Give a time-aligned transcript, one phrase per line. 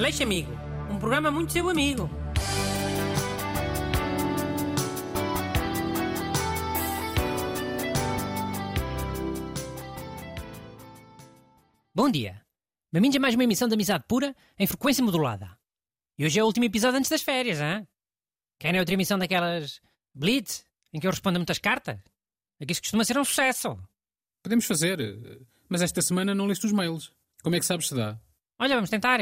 [0.00, 0.50] Aleixo Amigo,
[0.90, 2.08] um programa muito seu amigo.
[11.94, 12.40] Bom dia.
[12.90, 15.54] Bem-vindos a mais uma emissão de Amizade Pura em frequência modulada.
[16.16, 17.86] E hoje é o último episódio antes das férias, hein?
[18.58, 19.82] Querem outra emissão daquelas
[20.14, 20.64] Blitz,
[20.94, 22.00] em que eu respondo a muitas cartas?
[22.58, 23.78] Aqui isso costuma ser um sucesso.
[24.42, 27.12] Podemos fazer, eh, mas esta semana não leste os mails.
[27.42, 28.18] Como é que sabes se dá?
[28.58, 29.20] Olha, vamos tentar.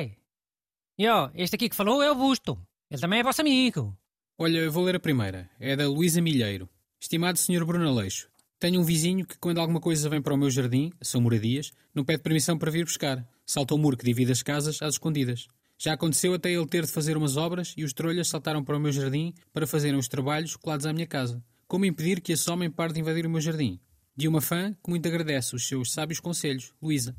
[0.99, 2.59] E ó, este aqui que falou é o Busto.
[2.91, 3.97] Ele também é vosso amigo.
[4.37, 5.49] Olha, eu vou ler a primeira.
[5.61, 6.69] É da Luísa Milheiro.
[7.01, 7.65] Estimado Sr.
[7.65, 11.21] Bruno Aleixo, tenho um vizinho que, quando alguma coisa vem para o meu jardim, são
[11.21, 13.25] moradias, não pede permissão para vir buscar.
[13.47, 15.47] Salta o muro que divide as casas às escondidas.
[15.79, 18.81] Já aconteceu até ele ter de fazer umas obras e os trolhas saltaram para o
[18.81, 21.41] meu jardim para fazerem os trabalhos colados à minha casa.
[21.69, 23.79] Como impedir que esse homem pare de invadir o meu jardim?
[24.17, 27.15] De uma fã que muito agradece os seus sábios conselhos, Luísa.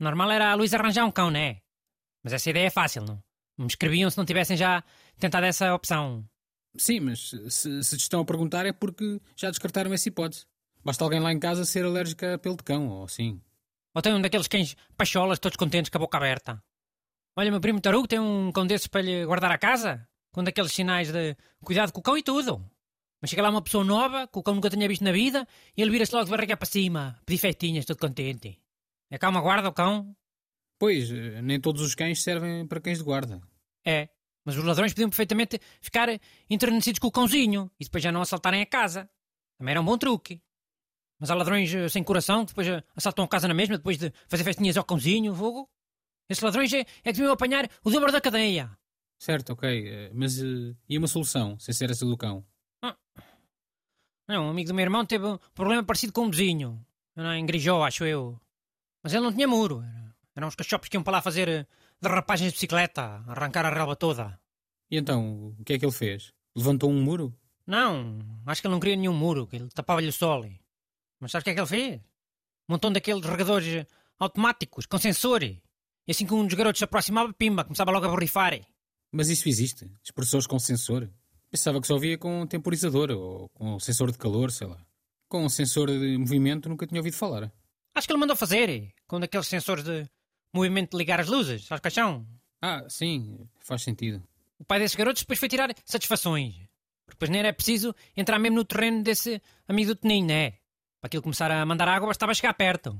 [0.00, 1.61] Normal era a Luísa arranjar um cão, né?
[2.22, 3.22] Mas essa ideia é fácil, não?
[3.58, 4.82] Me escreviam se não tivessem já
[5.18, 6.24] tentado essa opção.
[6.76, 10.46] Sim, mas se, se te estão a perguntar é porque já descartaram essa hipótese.
[10.84, 13.40] Basta alguém lá em casa ser alérgico a pelo de cão, ou assim.
[13.94, 16.62] Ou tem um daqueles cães pacholas todos contentes com a boca aberta.
[17.36, 20.72] Olha, meu primo Tarugo tem um cão desses para lhe guardar a casa, com daqueles
[20.72, 22.64] sinais de cuidado com o cão e tudo.
[23.20, 25.82] Mas chega lá uma pessoa nova, que o cão nunca tinha visto na vida, e
[25.82, 28.60] ele vira-se logo de barriga para cima, pedir festinhas, todo contente.
[29.10, 30.16] É calma guarda o cão?
[30.82, 33.40] Pois, eh, nem todos os cães servem para cães de guarda.
[33.84, 34.08] É.
[34.44, 36.08] Mas os ladrões podiam perfeitamente ficar
[36.50, 39.08] enternecidos com o cãozinho e depois já não assaltarem a casa.
[39.56, 40.42] Também era um bom truque.
[41.20, 43.96] Mas há ladrões eh, sem coração que depois eh, assaltam a casa na mesma depois
[43.96, 45.70] de fazer festinhas ao cãozinho, fogo.
[46.28, 48.76] Esses ladrões é, é que deviam apanhar o dobro da cadeia.
[49.20, 52.44] Certo, ok, eh, mas eh, e uma solução, sem ser essa do cão?
[54.26, 56.84] Não, um amigo do meu irmão teve um problema parecido com um vizinho.
[57.16, 58.36] Em Grijó, acho eu.
[59.00, 59.80] Mas ele não tinha muro.
[59.80, 60.01] Era,
[60.34, 61.66] eram uns cachopos que iam para lá fazer eh,
[62.00, 64.38] derrapagens de bicicleta, arrancar a relva toda.
[64.90, 66.32] E então, o que é que ele fez?
[66.54, 67.34] Levantou um muro?
[67.66, 70.44] Não, acho que ele não queria nenhum muro, que ele tapava-lhe o sol.
[71.20, 72.00] Mas sabes o que é que ele fez?
[72.68, 73.86] Montou um daqueles regadores eh,
[74.18, 75.42] automáticos, com sensor.
[75.42, 75.60] E
[76.08, 78.60] assim que um dos garotos se aproximava, pimba, começava logo a borrifar.
[79.12, 79.90] Mas isso existe?
[80.02, 81.08] Expressores com sensor?
[81.50, 84.84] Pensava que só via com temporizador ou com sensor de calor, sei lá.
[85.28, 87.52] Com sensor de movimento nunca tinha ouvido falar.
[87.94, 90.08] Acho que ele mandou fazer, com daqueles sensores de
[90.52, 92.26] movimento de ligar as luzes, quais são?
[92.60, 94.22] Ah, sim, faz sentido.
[94.58, 96.54] O pai desses garotos depois foi tirar satisfações.
[97.04, 100.50] Porque depois nem era preciso entrar mesmo no terreno desse amigo do Toninho, né?
[101.00, 102.98] Para aquilo começar a mandar água bastava chegar perto.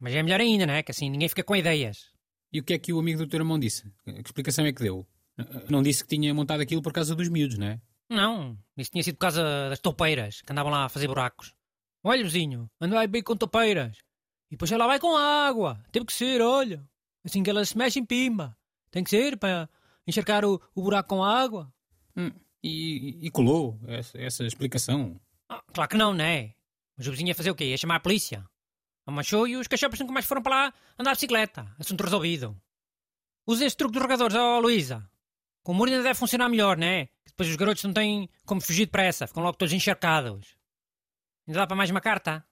[0.00, 0.82] Mas é melhor ainda, né?
[0.82, 2.10] Que assim ninguém fica com ideias.
[2.52, 3.84] E o que é que o amigo do teu irmão disse?
[4.04, 5.06] Que explicação é que deu?
[5.68, 7.80] Não disse que tinha montado aquilo por causa dos miúdos, não é?
[8.08, 11.54] Não, isso tinha sido por causa das toupeiras, que andavam lá a fazer buracos.
[12.04, 13.96] Olha, vizinho, andai bem com toupeiras.
[14.50, 15.82] E depois ela vai com água.
[15.90, 16.84] Teve que ser, olha.
[17.24, 18.56] Assim que elas se mexem, pimba.
[18.90, 19.68] Tem que ser para
[20.06, 21.72] encharcar o, o buraco com água.
[22.16, 22.30] Hum,
[22.62, 25.20] e, e colou essa, essa explicação?
[25.48, 26.54] Ah, claro que não, né?
[26.96, 27.64] Mas o vizinho ia fazer o quê?
[27.64, 28.44] Ia chamar a polícia.
[29.06, 31.74] Amachou e os cachorros nunca mais foram para lá andar de bicicleta.
[31.78, 32.56] Assunto resolvido.
[33.46, 35.08] Usa esse truque dos regadores, ó Luísa.
[35.64, 37.08] Com o muro ainda deve funcionar melhor, né?
[37.26, 39.26] Depois os garotos não têm como fugir depressa.
[39.26, 40.56] Ficam logo todos encharcados.
[41.46, 42.44] Ainda dá para mais uma carta?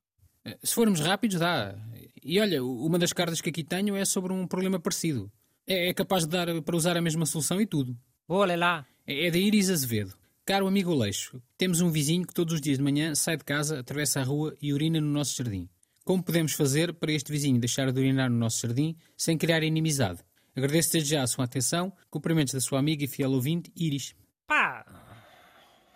[0.44, 1.74] Eh, Se formos rápidos, dá.
[2.22, 5.30] E olha, uma das cartas que aqui tenho é sobre um problema parecido.
[5.66, 7.96] É, é capaz de dar para usar a mesma solução e tudo.
[8.28, 8.86] Olha lá.
[9.06, 10.14] É, é da Iris Azevedo.
[10.44, 13.78] Caro amigo Aleixo, temos um vizinho que todos os dias de manhã sai de casa,
[13.78, 15.68] atravessa a rua e urina no nosso jardim.
[16.04, 20.24] Como podemos fazer para este vizinho deixar de urinar no nosso jardim sem criar inimizade?
[20.56, 21.92] Agradeço desde já a sua atenção.
[22.10, 24.14] Cumprimentos da sua amiga e fiel ouvinte, Iris.
[24.46, 24.84] Pá.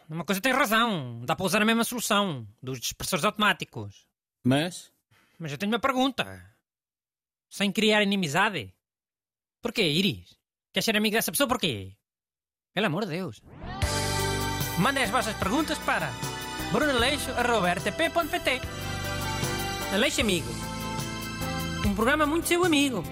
[0.08, 1.20] Uma coisa tem razão.
[1.24, 2.46] Dá para usar a mesma solução.
[2.62, 4.06] Dos dispersores automáticos.
[4.44, 4.92] Mas,
[5.38, 6.54] Mas eu tenho uma pergunta.
[7.50, 8.74] Sem criar inimizade?
[9.62, 10.36] Porquê, Iris?
[10.72, 11.96] Queres ser amigo dessa pessoa porquê?
[12.72, 13.40] Pelo amor de Deus.
[14.78, 16.10] Mandem as vossas perguntas para
[16.72, 18.60] brunaleixo.rtp.pt
[19.92, 20.48] Aleixo Amigo.
[21.86, 23.04] Um programa muito seu amigo.